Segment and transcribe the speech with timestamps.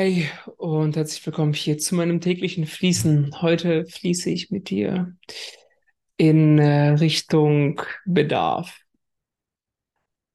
[0.00, 3.42] Hey und herzlich willkommen hier zu meinem täglichen Fließen.
[3.42, 5.16] Heute fließe ich mit dir
[6.16, 8.78] in äh, Richtung Bedarf.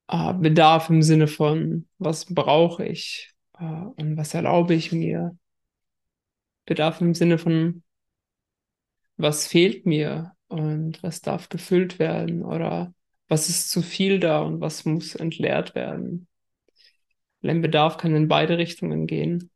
[0.06, 5.34] Äh, Bedarf im Sinne von, was brauche ich äh, und was erlaube ich mir.
[6.66, 7.82] Bedarf im Sinne von,
[9.16, 12.92] was fehlt mir und was darf gefüllt werden oder
[13.28, 16.28] was ist zu viel da und was muss entleert werden.
[17.40, 19.50] Ein Bedarf kann in beide Richtungen gehen.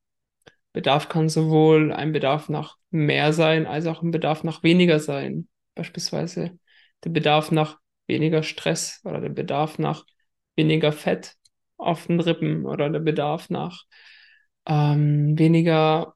[0.79, 5.49] Bedarf kann sowohl ein Bedarf nach mehr sein, als auch ein Bedarf nach weniger sein.
[5.75, 6.57] Beispielsweise
[7.03, 10.05] der Bedarf nach weniger Stress oder der Bedarf nach
[10.55, 11.35] weniger Fett
[11.79, 13.87] auf den Rippen oder der Bedarf nach
[14.67, 16.15] ähm, weniger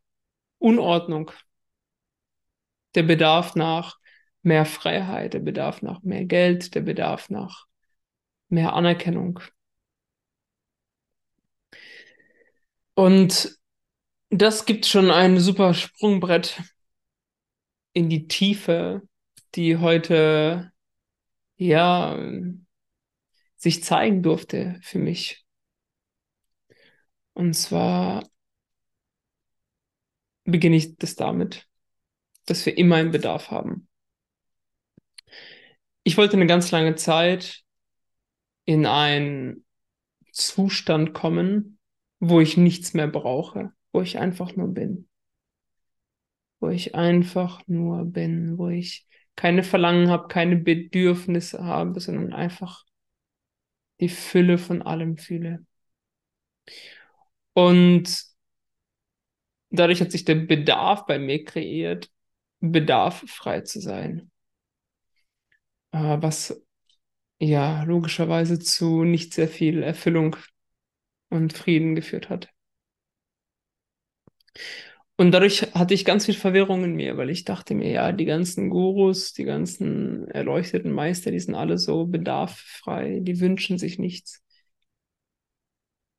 [0.58, 1.32] Unordnung.
[2.94, 3.98] Der Bedarf nach
[4.42, 7.66] mehr Freiheit, der Bedarf nach mehr Geld, der Bedarf nach
[8.48, 9.40] mehr Anerkennung.
[12.94, 13.58] Und
[14.32, 16.62] das gibt schon ein super Sprungbrett
[17.92, 19.02] in die Tiefe,
[19.54, 20.72] die heute
[21.56, 22.18] ja
[23.56, 25.44] sich zeigen durfte für mich.
[27.34, 28.26] Und zwar
[30.44, 31.68] beginne ich das damit,
[32.46, 33.86] dass wir immer einen Bedarf haben.
[36.04, 37.62] Ich wollte eine ganz lange Zeit
[38.64, 39.66] in einen
[40.32, 41.78] Zustand kommen,
[42.18, 45.08] wo ich nichts mehr brauche, wo ich einfach nur bin.
[46.60, 52.84] Wo ich einfach nur bin, wo ich keine Verlangen habe, keine Bedürfnisse habe, sondern einfach
[54.00, 55.64] die Fülle von allem fühle.
[57.54, 58.24] Und
[59.70, 62.10] dadurch hat sich der Bedarf bei mir kreiert,
[62.60, 64.30] bedarffrei zu sein.
[65.92, 66.62] Äh, was
[67.40, 70.36] ja logischerweise zu nicht sehr viel Erfüllung
[71.30, 72.51] und Frieden geführt hat.
[75.16, 78.24] Und dadurch hatte ich ganz viel Verwirrung in mir, weil ich dachte mir, ja, die
[78.24, 84.42] ganzen Gurus, die ganzen erleuchteten Meister, die sind alle so bedarffrei, die wünschen sich nichts.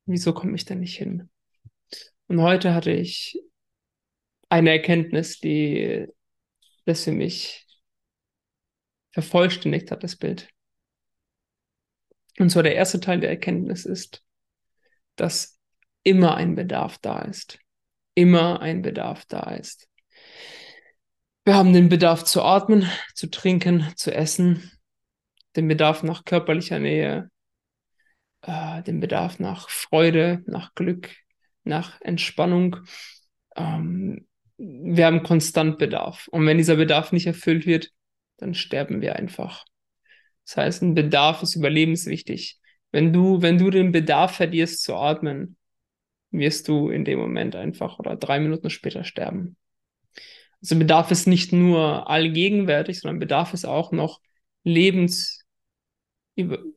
[0.06, 1.28] Wieso komme ich da nicht hin?
[2.28, 3.38] Und heute hatte ich
[4.48, 6.06] eine Erkenntnis, die
[6.84, 7.66] das für mich
[9.10, 10.48] vervollständigt hat, das Bild.
[12.38, 14.24] Und zwar der erste Teil der Erkenntnis ist,
[15.16, 15.60] dass
[16.02, 17.58] immer ein Bedarf da ist.
[18.14, 19.88] Immer ein Bedarf da ist.
[21.44, 24.70] Wir haben den Bedarf zu atmen, zu trinken, zu essen,
[25.56, 27.30] den Bedarf nach körperlicher Nähe,
[28.42, 31.10] äh, den Bedarf nach Freude, nach Glück,
[31.64, 32.76] nach Entspannung.
[33.56, 34.26] Ähm,
[34.56, 36.28] wir haben konstant Bedarf.
[36.28, 37.90] Und wenn dieser Bedarf nicht erfüllt wird,
[38.38, 39.64] dann sterben wir einfach.
[40.46, 42.58] Das heißt, ein Bedarf ist überlebenswichtig.
[42.92, 45.56] Wenn du, wenn du den Bedarf verlierst zu atmen,
[46.38, 49.56] wirst du in dem Moment einfach oder drei Minuten später sterben.
[50.60, 54.20] Also Bedarf ist nicht nur allgegenwärtig, sondern Bedarf ist auch noch
[54.64, 55.44] lebens,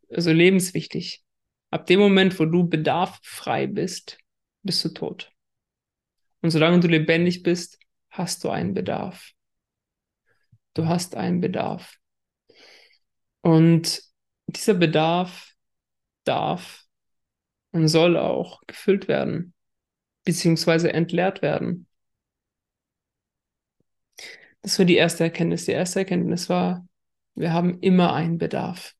[0.09, 1.23] also lebenswichtig.
[1.71, 4.17] Ab dem Moment, wo du bedarffrei bist,
[4.63, 5.31] bist du tot.
[6.41, 7.79] Und solange du lebendig bist,
[8.09, 9.31] hast du einen Bedarf.
[10.73, 11.97] Du hast einen Bedarf.
[13.41, 14.01] Und
[14.47, 15.53] dieser Bedarf
[16.23, 16.86] darf
[17.71, 19.53] und soll auch gefüllt werden,
[20.23, 21.87] beziehungsweise entleert werden.
[24.61, 25.65] Das war die erste Erkenntnis.
[25.65, 26.87] Die erste Erkenntnis war,
[27.35, 28.95] wir haben immer einen Bedarf.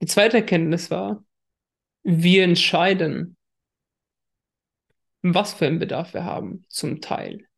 [0.00, 1.24] Die zweite Erkenntnis war,
[2.02, 3.36] wir entscheiden,
[5.22, 7.48] was für einen Bedarf wir haben, zum Teil.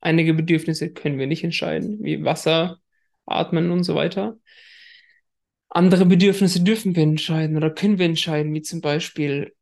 [0.00, 2.78] Einige Bedürfnisse können wir nicht entscheiden, wie Wasser,
[3.26, 4.38] Atmen und so weiter.
[5.74, 9.52] Andere Bedürfnisse dürfen wir entscheiden oder können wir entscheiden, wie zum Beispiel,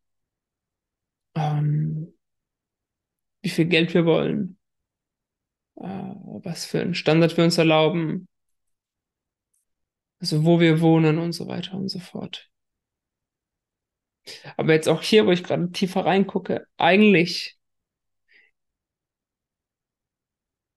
[1.34, 2.14] ähm,
[3.42, 4.58] wie viel Geld wir wollen,
[5.76, 8.26] äh, was für einen Standard wir uns erlauben,
[10.20, 12.50] also wo wir wohnen und so weiter und so fort.
[14.56, 17.58] Aber jetzt auch hier, wo ich gerade tiefer reingucke, eigentlich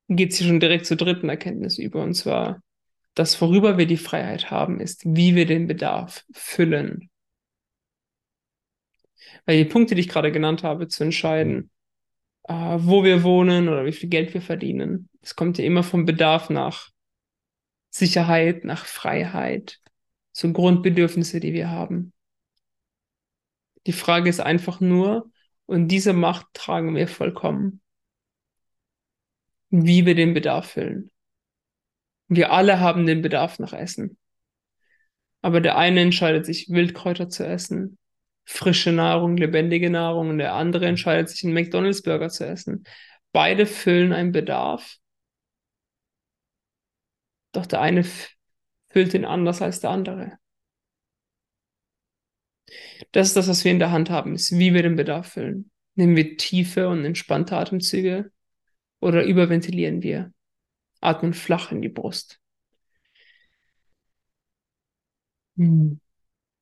[0.10, 2.62] geht es hier schon direkt zur dritten Erkenntnis über, und zwar,
[3.16, 7.10] das, worüber wir die Freiheit haben, ist, wie wir den Bedarf füllen.
[9.46, 11.72] Weil die Punkte, die ich gerade genannt habe, zu entscheiden,
[12.44, 16.06] äh, wo wir wohnen oder wie viel Geld wir verdienen, es kommt ja immer vom
[16.06, 16.90] Bedarf nach
[17.90, 19.80] Sicherheit, nach Freiheit,
[20.34, 22.12] zu Grundbedürfnisse, die wir haben.
[23.88, 25.32] Die Frage ist einfach nur,
[25.66, 27.82] und diese Macht tragen wir vollkommen,
[29.70, 31.12] wie wir den Bedarf füllen.
[32.28, 34.18] Wir alle haben den Bedarf nach Essen.
[35.42, 37.98] Aber der eine entscheidet sich, Wildkräuter zu essen.
[38.46, 42.84] frische Nahrung, lebendige Nahrung und der andere entscheidet sich, einen McDonalds-Burger zu essen.
[43.32, 44.98] Beide füllen einen Bedarf,
[47.54, 48.04] doch der eine
[48.90, 50.38] füllt ihn anders als der andere.
[53.12, 55.72] Das ist das, was wir in der Hand haben, ist, wie wir den Bedarf füllen.
[55.96, 58.32] Nehmen wir tiefe und entspannte Atemzüge
[59.00, 60.34] oder überventilieren wir?
[61.06, 62.40] Atmen flach in die Brust.
[65.58, 66.00] Hm.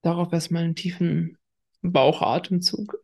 [0.04, 1.38] Darauf erstmal einen tiefen
[1.82, 3.00] Bauchatemzug.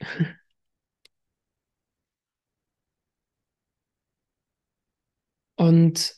[5.58, 6.16] Und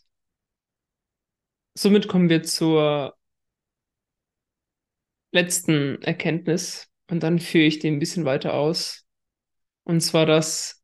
[1.74, 3.15] somit kommen wir zur
[5.31, 9.06] letzten Erkenntnis und dann führe ich den ein bisschen weiter aus.
[9.83, 10.80] Und zwar, dass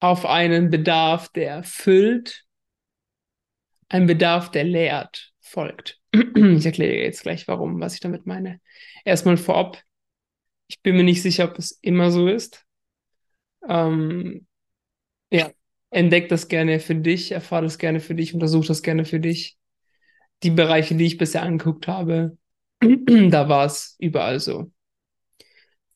[0.00, 2.44] auf einen Bedarf, der erfüllt,
[3.88, 6.00] ein Bedarf, der lehrt, folgt.
[6.12, 8.60] Ich erkläre jetzt gleich, warum, was ich damit meine.
[9.04, 9.82] Erstmal vorab,
[10.66, 12.64] ich bin mir nicht sicher, ob es immer so ist.
[13.68, 14.46] Ähm,
[15.30, 15.50] ja,
[15.90, 19.56] entdeck das gerne für dich, erfahre das gerne für dich, untersuche das gerne für dich.
[20.42, 22.36] Die Bereiche, die ich bisher angeguckt habe,
[22.80, 24.70] da war es überall so.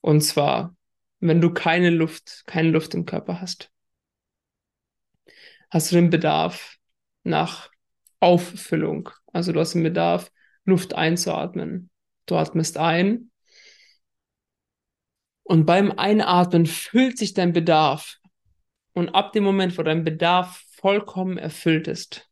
[0.01, 0.77] Und zwar,
[1.21, 3.71] wenn du keine Luft, keine Luft im Körper hast,
[5.71, 6.77] hast du den Bedarf
[7.23, 7.71] nach
[8.21, 9.11] Auffüllung.
[9.33, 10.31] Also du hast den Bedarf,
[10.65, 11.91] Luft einzuatmen.
[12.27, 13.31] Du atmest ein
[15.51, 18.19] und beim Einatmen füllt sich dein Bedarf.
[18.93, 22.31] Und ab dem Moment, wo dein Bedarf vollkommen erfüllt ist,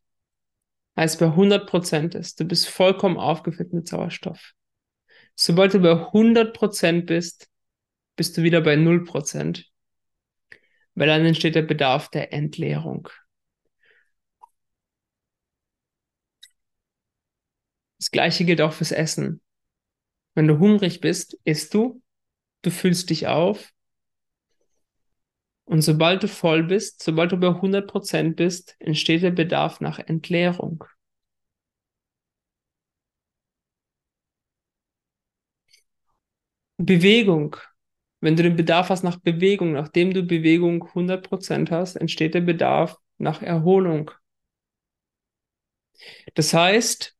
[0.95, 4.53] heißt bei 100 Prozent ist, du bist vollkommen aufgefüllt mit Sauerstoff.
[5.35, 7.49] Sobald du bei 100 Prozent bist,
[8.15, 9.69] bist du wieder bei 0 Prozent.
[10.95, 13.09] Weil dann entsteht der Bedarf der Entleerung.
[17.99, 19.41] Das gleiche gilt auch fürs Essen.
[20.33, 22.01] Wenn du hungrig bist, isst du,
[22.61, 23.71] du füllst dich auf.
[25.65, 30.83] Und sobald du voll bist, sobald du bei 100% bist, entsteht der Bedarf nach Entleerung.
[36.77, 37.57] Bewegung.
[38.21, 42.97] Wenn du den Bedarf hast nach Bewegung, nachdem du Bewegung 100% hast, entsteht der Bedarf
[43.17, 44.11] nach Erholung.
[46.33, 47.15] Das heißt,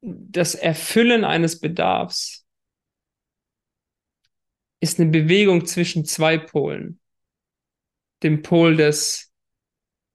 [0.00, 2.46] das Erfüllen eines Bedarfs
[4.80, 7.00] ist eine Bewegung zwischen zwei Polen.
[8.22, 9.32] Dem Pol des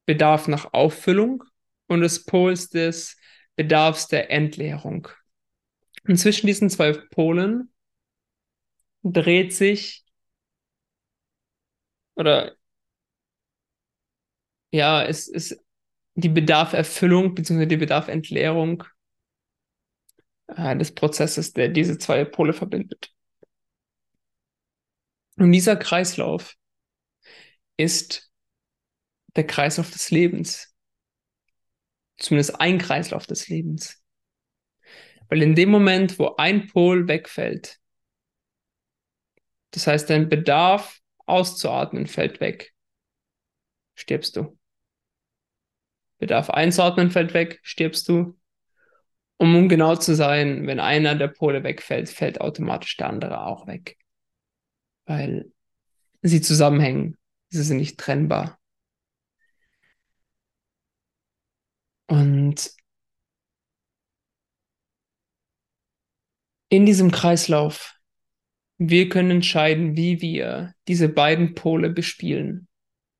[0.06, 1.44] Bedarfs nach Auffüllung
[1.88, 3.18] und des Pols des
[3.56, 5.08] Bedarfs der Entleerung.
[6.08, 7.72] Und zwischen diesen zwei Polen
[9.04, 10.04] dreht sich
[12.16, 12.56] oder
[14.72, 15.64] ja, es ist
[16.16, 17.66] die Bedarferfüllung bzw.
[17.66, 18.84] die Bedarfentleerung
[20.48, 23.12] äh, des Prozesses, der diese zwei Pole verbindet.
[25.38, 26.56] Und dieser Kreislauf
[27.78, 28.32] ist
[29.36, 30.74] der Kreislauf des Lebens.
[32.18, 34.02] Zumindest ein Kreislauf des Lebens.
[35.28, 37.80] Weil in dem Moment, wo ein Pol wegfällt,
[39.72, 42.74] das heißt, dein Bedarf auszuatmen fällt weg,
[43.96, 44.58] stirbst du.
[46.18, 48.40] Bedarf einzuatmen fällt weg, stirbst du.
[49.38, 53.98] Um genau zu sein, wenn einer der Pole wegfällt, fällt automatisch der andere auch weg.
[55.06, 55.52] Weil
[56.22, 57.18] sie zusammenhängen.
[57.50, 58.60] Sie sind nicht trennbar.
[62.08, 62.72] Und
[66.70, 67.96] in diesem Kreislauf,
[68.78, 72.68] wir können entscheiden, wie wir diese beiden Pole bespielen.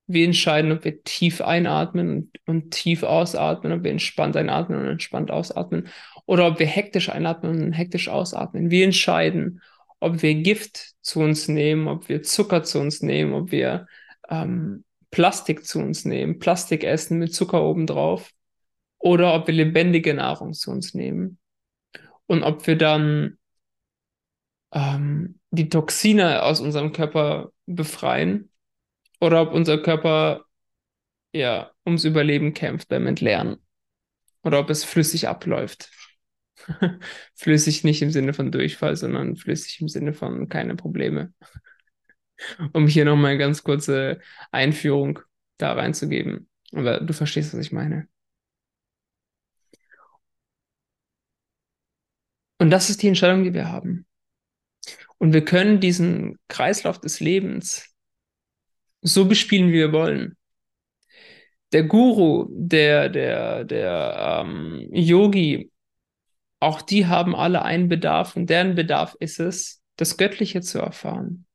[0.08, 4.88] Wir entscheiden, ob wir tief einatmen und, und tief ausatmen, ob wir entspannt einatmen und
[4.88, 5.88] entspannt ausatmen
[6.26, 8.70] oder ob wir hektisch einatmen und hektisch ausatmen.
[8.70, 9.62] Wir entscheiden,
[10.00, 13.88] ob wir Gift zu uns nehmen, ob wir Zucker zu uns nehmen, ob wir
[14.30, 18.32] ähm, Plastik zu uns nehmen, Plastik essen mit Zucker obendrauf
[19.00, 21.38] oder ob wir lebendige Nahrung zu uns nehmen
[22.28, 23.38] und ob wir dann
[24.74, 28.52] ähm, die Toxine aus unserem Körper befreien
[29.20, 30.46] oder ob unser Körper
[31.34, 33.58] ja ums Überleben kämpft beim Entleeren
[34.44, 35.92] oder ob es flüssig abläuft.
[37.36, 41.34] flüssig nicht im Sinne von Durchfall, sondern flüssig im Sinne von keine Probleme.
[42.74, 44.20] um hier nochmal eine ganz kurze
[44.52, 45.20] Einführung
[45.58, 46.50] da reinzugeben.
[46.72, 48.08] Aber du verstehst, was ich meine.
[52.58, 54.06] Und das ist die Entscheidung, die wir haben.
[55.18, 57.95] Und wir können diesen Kreislauf des Lebens
[59.06, 60.36] so bespielen, wie wir wollen.
[61.72, 65.72] Der Guru, der, der, der ähm, Yogi
[66.60, 71.46] Auch die haben alle einen Bedarf und deren Bedarf ist es, das Göttliche zu erfahren.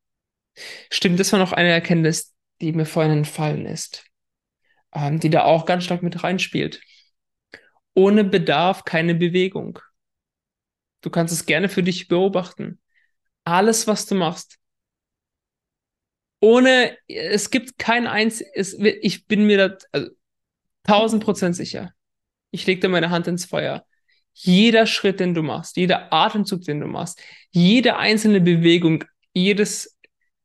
[0.90, 4.04] Stimmt, das war noch eine Erkenntnis, die mir vorhin entfallen ist,
[4.95, 6.80] ähm, die da auch ganz stark mit reinspielt.
[7.95, 9.80] Ohne Bedarf keine Bewegung.
[11.02, 12.80] Du kannst es gerne für dich beobachten.
[13.45, 14.60] Alles, was du machst,
[16.40, 20.11] ohne, es gibt kein eins, es, ich bin mir da also,
[20.85, 21.92] tausend Prozent sicher.
[22.50, 23.85] Ich lege da meine Hand ins Feuer.
[24.32, 29.04] Jeder Schritt, den du machst, jeder Atemzug, den du machst, jede einzelne Bewegung,
[29.35, 29.99] jedes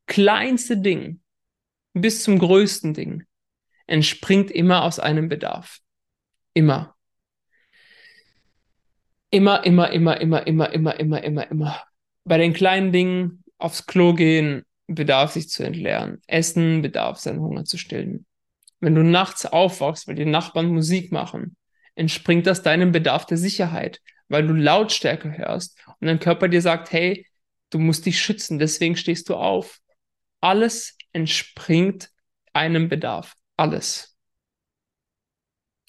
[0.06, 1.22] kleinste Ding
[1.94, 3.24] bis zum größten Ding
[3.88, 5.80] entspringt immer aus einem Bedarf.
[6.54, 6.96] Immer.
[9.30, 11.84] Immer, immer, immer, immer, immer, immer, immer, immer, immer.
[12.24, 16.22] Bei den kleinen Dingen aufs Klo gehen, bedarf sich zu entleeren.
[16.28, 18.26] Essen bedarf seinen Hunger zu stillen.
[18.80, 21.56] Wenn du nachts aufwachst, weil die Nachbarn Musik machen,
[21.96, 26.92] entspringt das deinem Bedarf der Sicherheit, weil du Lautstärke hörst und dein Körper dir sagt,
[26.92, 27.28] hey,
[27.70, 29.80] du musst dich schützen, deswegen stehst du auf.
[30.42, 32.12] Alles entspringt
[32.54, 33.36] einem Bedarf.
[33.58, 34.16] Alles.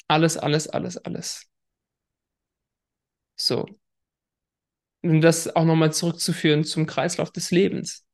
[0.08, 1.46] Alles, alles, alles, alles.
[3.36, 3.66] So.
[5.02, 8.05] Und das auch nochmal zurückzuführen zum Kreislauf des Lebens.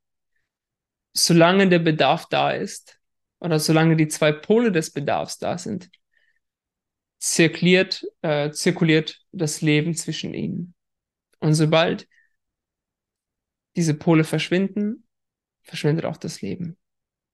[1.15, 2.99] Solange der Bedarf da ist,
[3.41, 5.91] oder solange die zwei Pole des Bedarfs da sind,
[7.19, 10.75] zirkuliert, äh, zirkuliert das Leben zwischen ihnen.
[11.41, 12.09] Und sobald
[13.77, 15.07] diese Pole verschwinden,
[15.63, 16.79] verschwindet auch das Leben.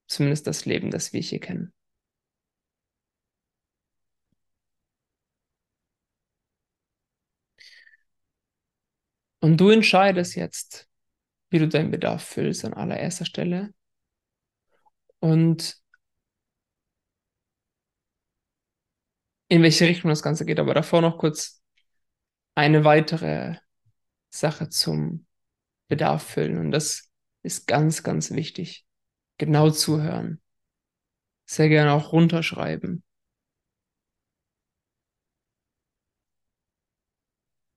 [0.06, 1.72] Zumindest das Leben, das wir hier kennen.
[9.40, 10.87] Und du entscheidest jetzt,
[11.50, 13.72] wie du deinen Bedarf füllst an allererster Stelle.
[15.20, 15.80] Und
[19.48, 20.60] in welche Richtung das Ganze geht.
[20.60, 21.62] Aber davor noch kurz
[22.54, 23.56] eine weitere
[24.30, 25.26] Sache zum
[25.88, 26.58] Bedarf füllen.
[26.58, 27.10] Und das
[27.42, 28.86] ist ganz, ganz wichtig.
[29.38, 30.40] Genau zuhören.
[31.46, 33.02] Sehr gerne auch runterschreiben.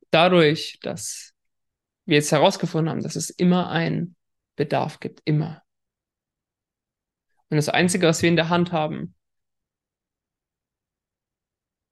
[0.09, 1.33] Dadurch, dass
[2.05, 4.15] wir jetzt herausgefunden haben, dass es immer einen
[4.55, 5.63] Bedarf gibt, immer.
[7.49, 9.15] Und das Einzige, was wir in der Hand haben,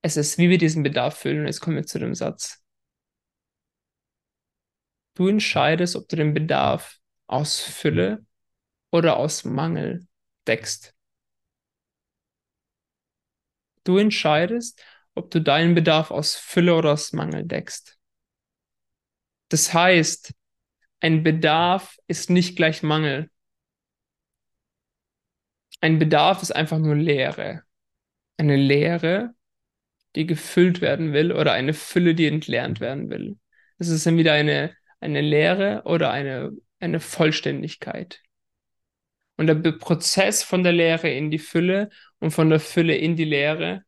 [0.02, 1.42] es ist, wie wir diesen Bedarf füllen.
[1.42, 2.64] Und jetzt kommen wir zu dem Satz.
[5.16, 6.98] Du entscheidest, ob du den Bedarf
[7.28, 8.26] aus Fülle
[8.92, 10.08] oder aus Mangel
[10.48, 10.96] deckst.
[13.84, 14.82] Du entscheidest,
[15.14, 17.99] ob du deinen Bedarf aus Fülle oder aus Mangel deckst.
[19.50, 20.34] Das heißt,
[21.00, 23.30] ein Bedarf ist nicht gleich Mangel.
[25.82, 27.64] Ein Bedarf ist einfach nur Leere.
[28.38, 29.34] Eine Leere,
[30.16, 33.38] die gefüllt werden will oder eine Fülle, die entlernt werden will.
[33.78, 38.22] Das ist dann wieder eine, eine Leere oder eine, eine Vollständigkeit.
[39.38, 41.90] Und der Prozess von der Leere in die Fülle
[42.20, 43.86] und von der Fülle in die Leere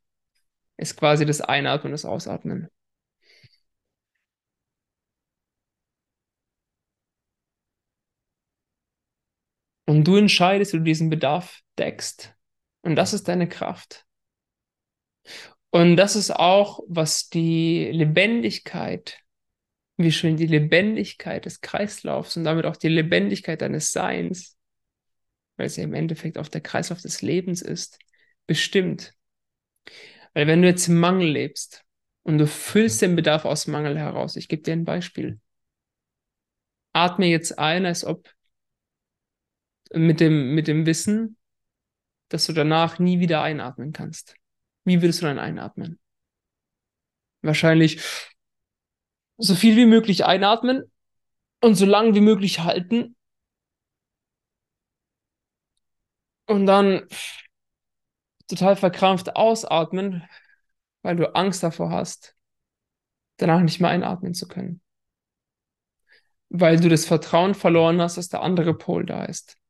[0.78, 2.70] ist quasi das Einatmen und das Ausatmen.
[9.86, 12.36] Und du entscheidest, wie du diesen Bedarf deckst.
[12.82, 14.06] Und das ist deine Kraft.
[15.72, 19.20] Und das ist auch, was die Lebendigkeit,
[19.98, 24.58] wie schön die Lebendigkeit des Kreislaufs und damit auch die Lebendigkeit deines Seins,
[25.58, 28.00] weil es ja im Endeffekt auch der Kreislauf des Lebens ist,
[28.48, 29.14] bestimmt.
[30.34, 31.84] Weil wenn du jetzt im Mangel lebst
[32.24, 35.40] und du füllst den Bedarf aus Mangel heraus, ich gebe dir ein Beispiel.
[36.94, 38.30] Atme jetzt ein, als ob
[39.94, 41.38] mit dem, mit dem Wissen,
[42.30, 44.36] dass du danach nie wieder einatmen kannst.
[44.86, 46.00] Wie würdest du dann einatmen?
[47.42, 48.02] Wahrscheinlich
[49.38, 50.84] so viel wie möglich einatmen
[51.62, 53.16] und so lang wie möglich halten.
[56.46, 57.08] Und dann
[58.48, 60.24] total verkrampft ausatmen,
[61.02, 62.36] weil du Angst davor hast,
[63.38, 64.82] danach nicht mehr einatmen zu können.
[66.50, 69.61] Weil du das Vertrauen verloren hast, dass der andere Pol da ist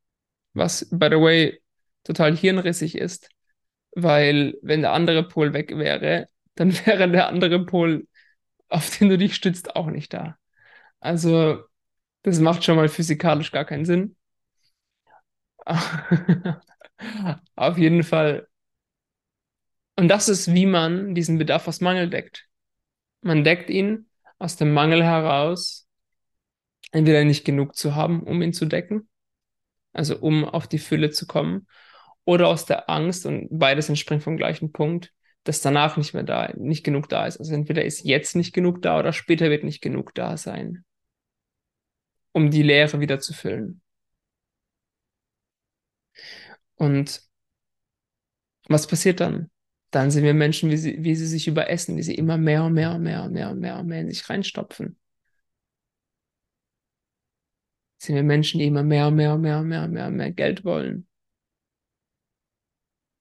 [0.53, 1.61] was, by the way,
[2.03, 3.29] total hirnrissig ist,
[3.95, 8.07] weil wenn der andere Pol weg wäre, dann wäre der andere Pol,
[8.69, 10.37] auf den du dich stützt, auch nicht da.
[10.99, 11.63] Also,
[12.23, 14.15] das macht schon mal physikalisch gar keinen Sinn.
[17.55, 18.47] auf jeden Fall.
[19.95, 22.47] Und das ist, wie man diesen Bedarf aus Mangel deckt.
[23.21, 25.87] Man deckt ihn aus dem Mangel heraus,
[26.91, 29.07] entweder nicht genug zu haben, um ihn zu decken,
[29.93, 31.67] also um auf die Fülle zu kommen,
[32.23, 35.11] oder aus der Angst, und beides entspringt vom gleichen Punkt,
[35.43, 37.37] dass danach nicht mehr da, nicht genug da ist.
[37.37, 40.85] Also entweder ist jetzt nicht genug da oder später wird nicht genug da sein,
[42.31, 43.81] um die Leere wieder zu füllen.
[46.75, 47.21] Und
[48.67, 49.49] was passiert dann?
[49.91, 52.73] Dann sehen wir Menschen, wie sie, wie sie sich überessen, wie sie immer mehr und
[52.73, 54.97] mehr und mehr und mehr und mehr und mehr in sich reinstopfen.
[58.01, 60.65] Sehen wir Menschen, die immer mehr und mehr und mehr und mehr mehr mehr Geld
[60.65, 61.07] wollen.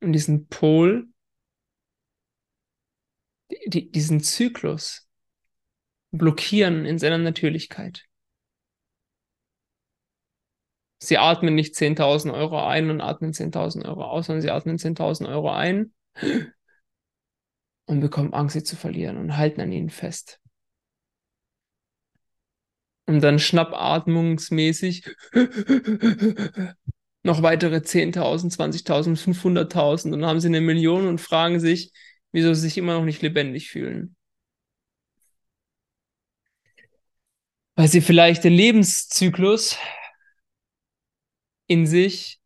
[0.01, 1.07] Und diesen Pol,
[3.67, 5.07] die, diesen Zyklus
[6.13, 8.07] blockieren in seiner Natürlichkeit.
[10.99, 15.29] Sie atmen nicht 10.000 Euro ein und atmen 10.000 Euro aus, sondern sie atmen 10.000
[15.29, 15.93] Euro ein
[17.85, 20.41] und bekommen Angst, sie zu verlieren und halten an ihnen fest.
[23.11, 25.05] Und dann schnappatmungsmäßig
[27.25, 31.93] noch weitere 10.000, 20.000, 500.000 und dann haben sie eine Million und fragen sich,
[32.31, 34.15] wieso sie sich immer noch nicht lebendig fühlen.
[37.75, 39.77] Weil sie vielleicht den Lebenszyklus
[41.67, 42.39] in sich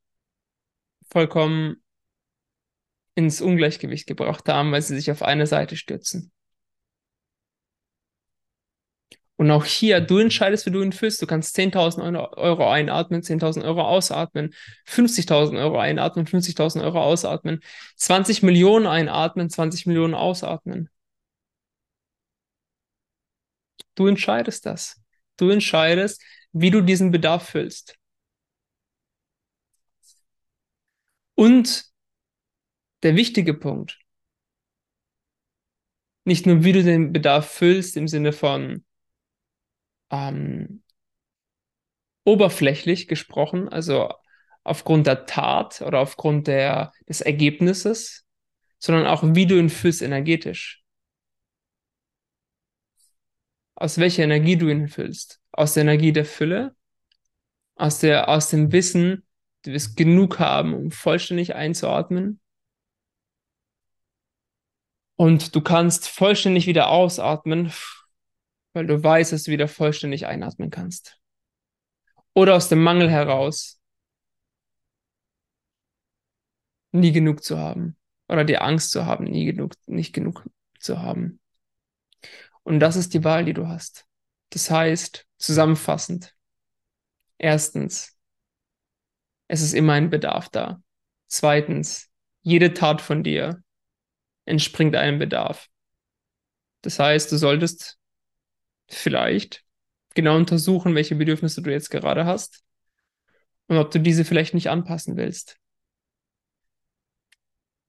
[1.11, 1.77] vollkommen
[3.15, 6.33] ins Ungleichgewicht gebracht haben, weil sie sich auf eine Seite stürzen.
[9.37, 11.21] Und auch hier, du entscheidest, wie du ihn füllst.
[11.21, 12.03] Du kannst 10.000
[12.37, 14.55] Euro einatmen, 10.000 Euro ausatmen,
[14.87, 17.61] 50.000 Euro einatmen, 50.000 Euro ausatmen,
[17.97, 20.89] 20 Millionen einatmen, 20 Millionen ausatmen.
[23.97, 25.01] Du entscheidest das.
[25.37, 26.23] Du entscheidest,
[26.53, 27.97] wie du diesen Bedarf füllst.
[31.35, 31.87] Und
[33.03, 33.99] der wichtige Punkt,
[36.25, 38.85] nicht nur wie du den Bedarf füllst im Sinne von
[40.11, 40.83] ähm,
[42.25, 44.13] oberflächlich gesprochen, also
[44.65, 48.25] aufgrund der Tat oder aufgrund der, des Ergebnisses,
[48.79, 50.83] sondern auch wie du ihn fühlst energetisch.
[53.77, 55.41] Aus welcher Energie du ihn füllst.
[55.53, 56.75] Aus der Energie der Fülle,
[57.75, 59.27] aus, der, aus dem Wissen,
[59.63, 62.41] du wirst genug haben, um vollständig einzuatmen.
[65.17, 67.73] Und du kannst vollständig wieder ausatmen,
[68.75, 71.19] weil du weißt, dass du wieder vollständig einatmen kannst.
[72.35, 73.81] Oder aus dem Mangel heraus,
[76.93, 77.97] nie genug zu haben.
[78.29, 80.45] Oder die Angst zu haben, nie genug, nicht genug
[80.81, 81.41] zu haben.
[82.63, 84.07] Und das ist die Wahl, die du hast.
[84.51, 86.35] Das heißt, zusammenfassend,
[87.39, 88.17] erstens,
[89.47, 90.83] es ist immer ein Bedarf da.
[91.29, 92.11] Zweitens,
[92.43, 93.63] jede Tat von dir
[94.47, 95.69] entspringt einem Bedarf.
[96.83, 97.99] Das heißt, du solltest
[98.89, 99.65] vielleicht
[100.15, 102.65] genau untersuchen, welche Bedürfnisse du jetzt gerade hast
[103.67, 105.59] und ob du diese vielleicht nicht anpassen willst,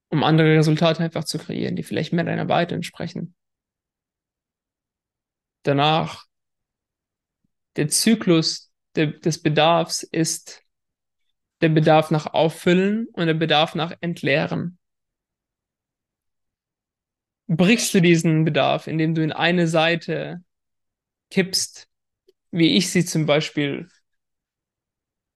[0.10, 3.36] um andere Resultate einfach zu kreieren, die vielleicht mehr deiner Wahrheit entsprechen.
[5.64, 6.26] Danach,
[7.76, 10.64] der Zyklus de des Bedarfs ist
[11.62, 14.78] der Bedarf nach Auffüllen und der Bedarf nach Entleeren.
[17.48, 20.44] Brichst du diesen Bedarf, indem du in eine Seite
[21.32, 21.88] kippst,
[22.52, 23.88] wie ich sie zum Beispiel,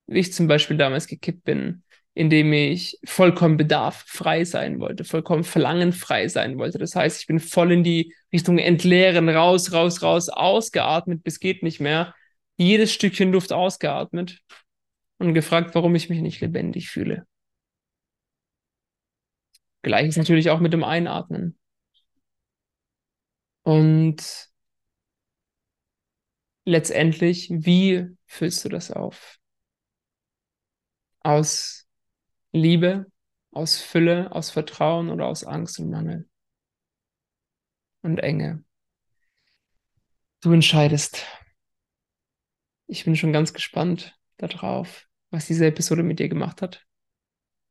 [0.07, 6.27] wie ich zum Beispiel damals gekippt bin, indem ich vollkommen bedarffrei sein wollte, vollkommen verlangenfrei
[6.27, 6.77] sein wollte.
[6.77, 11.63] Das heißt, ich bin voll in die Richtung Entleeren, raus, raus, raus, ausgeatmet, bis geht
[11.63, 12.13] nicht mehr.
[12.57, 14.39] Jedes Stückchen Luft ausgeatmet
[15.17, 17.25] und gefragt, warum ich mich nicht lebendig fühle.
[19.81, 21.57] Gleiches natürlich auch mit dem Einatmen.
[23.63, 24.48] Und
[26.69, 29.37] letztendlich, wie füllst du das auf?
[31.21, 31.87] Aus
[32.51, 33.11] Liebe,
[33.51, 36.29] aus Fülle, aus Vertrauen oder aus Angst und Mangel
[38.01, 38.63] und Enge?
[40.41, 41.25] Du entscheidest.
[42.87, 46.85] Ich bin schon ganz gespannt darauf, was diese Episode mit dir gemacht hat.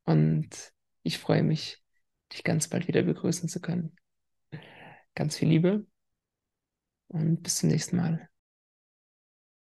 [0.05, 0.51] Und
[1.03, 1.83] ich freue mich,
[2.33, 3.97] dich ganz bald wieder begrüßen zu können.
[5.15, 5.87] Ganz viel Liebe
[7.09, 8.29] und bis zum nächsten Mal.